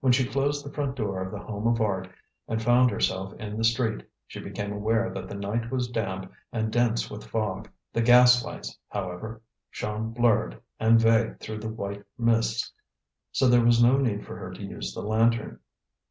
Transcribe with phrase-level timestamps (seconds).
[0.00, 2.08] When she closed the front door of The Home of Art,
[2.48, 6.72] and found herself in the street, she became aware that the night was damp and
[6.72, 7.68] dense with fog.
[7.92, 12.72] The gas lights, however, shone blurred and vague through the white mists,
[13.32, 15.60] so there was no need for her to use the lantern.